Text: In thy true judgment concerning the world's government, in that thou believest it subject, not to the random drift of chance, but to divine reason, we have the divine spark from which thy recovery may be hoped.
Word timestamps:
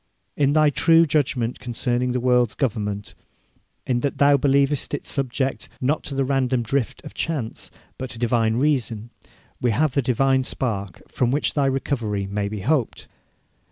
In 0.35 0.53
thy 0.53 0.71
true 0.71 1.05
judgment 1.05 1.59
concerning 1.59 2.11
the 2.11 2.19
world's 2.19 2.55
government, 2.55 3.13
in 3.85 3.99
that 3.99 4.17
thou 4.17 4.35
believest 4.35 4.95
it 4.95 5.05
subject, 5.05 5.69
not 5.79 6.01
to 6.05 6.15
the 6.15 6.25
random 6.25 6.63
drift 6.63 7.03
of 7.05 7.13
chance, 7.13 7.69
but 7.99 8.09
to 8.09 8.17
divine 8.17 8.55
reason, 8.55 9.11
we 9.61 9.69
have 9.69 9.93
the 9.93 10.01
divine 10.01 10.43
spark 10.43 11.03
from 11.07 11.29
which 11.29 11.53
thy 11.53 11.67
recovery 11.67 12.25
may 12.25 12.47
be 12.49 12.61
hoped. 12.61 13.07